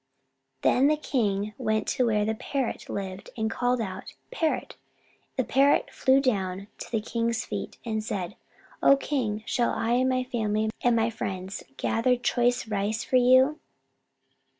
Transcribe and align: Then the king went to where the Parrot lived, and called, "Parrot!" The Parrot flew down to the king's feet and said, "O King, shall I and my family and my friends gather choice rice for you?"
Then 0.63 0.87
the 0.87 0.97
king 0.97 1.53
went 1.59 1.87
to 1.89 2.07
where 2.07 2.25
the 2.25 2.33
Parrot 2.33 2.89
lived, 2.89 3.29
and 3.37 3.51
called, 3.51 3.79
"Parrot!" 4.31 4.75
The 5.35 5.43
Parrot 5.43 5.91
flew 5.91 6.19
down 6.19 6.67
to 6.79 6.89
the 6.91 7.01
king's 7.01 7.45
feet 7.45 7.77
and 7.85 8.03
said, 8.03 8.35
"O 8.81 8.95
King, 8.97 9.43
shall 9.45 9.69
I 9.69 9.91
and 9.91 10.09
my 10.09 10.23
family 10.23 10.71
and 10.81 10.95
my 10.95 11.11
friends 11.11 11.61
gather 11.77 12.15
choice 12.17 12.67
rice 12.67 13.03
for 13.03 13.17
you?" 13.17 13.59